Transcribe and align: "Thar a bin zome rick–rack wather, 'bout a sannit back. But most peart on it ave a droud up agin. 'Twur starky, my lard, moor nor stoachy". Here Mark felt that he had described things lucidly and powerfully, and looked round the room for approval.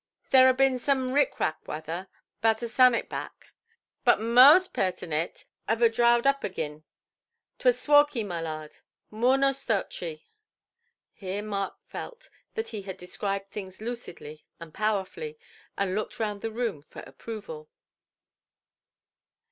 "Thar 0.31 0.49
a 0.49 0.53
bin 0.55 0.79
zome 0.79 1.13
rick–rack 1.13 1.67
wather, 1.67 2.07
'bout 2.41 2.63
a 2.63 2.67
sannit 2.67 3.07
back. 3.07 3.53
But 4.03 4.19
most 4.19 4.73
peart 4.73 5.03
on 5.03 5.13
it 5.13 5.45
ave 5.69 5.85
a 5.85 5.89
droud 5.91 6.25
up 6.25 6.43
agin. 6.43 6.85
'Twur 7.59 7.71
starky, 7.71 8.23
my 8.23 8.41
lard, 8.41 8.77
moor 9.11 9.37
nor 9.37 9.51
stoachy". 9.51 10.25
Here 11.13 11.43
Mark 11.43 11.75
felt 11.85 12.31
that 12.55 12.69
he 12.69 12.81
had 12.81 12.97
described 12.97 13.49
things 13.49 13.79
lucidly 13.79 14.43
and 14.59 14.73
powerfully, 14.73 15.37
and 15.77 15.93
looked 15.93 16.19
round 16.19 16.41
the 16.41 16.49
room 16.51 16.81
for 16.81 17.01
approval. 17.05 17.69